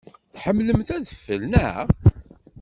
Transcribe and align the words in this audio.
Tḥemmlemt 0.33 0.89
adfel, 0.97 1.41
naɣ? 1.51 1.85